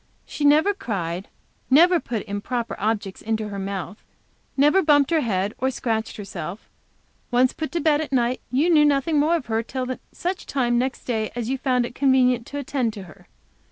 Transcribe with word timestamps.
She 0.25 0.43
never 0.43 0.73
cried, 0.73 1.27
never 1.69 1.99
put 1.99 2.27
improper 2.27 2.75
objects 2.79 3.21
into 3.21 3.49
her 3.49 3.59
mouth, 3.59 4.03
never 4.57 4.81
bumped 4.81 5.11
her 5.11 5.21
head, 5.21 5.53
or 5.59 5.69
scratched 5.69 6.17
herself. 6.17 6.67
Once 7.29 7.53
put 7.53 7.71
to 7.73 7.79
bed 7.79 8.01
at 8.01 8.11
night, 8.11 8.41
you 8.49 8.71
knew 8.71 8.83
nothing 8.83 9.19
more 9.19 9.35
of 9.35 9.45
her 9.45 9.61
till 9.61 9.99
such 10.11 10.47
time 10.47 10.79
next 10.79 11.03
day 11.03 11.29
as 11.35 11.49
you 11.51 11.57
found 11.59 11.85
it 11.85 11.93
convenient 11.93 12.47
to 12.47 12.57
attend 12.57 12.93
to 12.93 13.03
her. 13.03 13.27